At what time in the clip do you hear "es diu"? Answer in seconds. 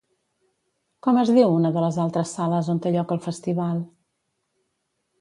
1.25-1.53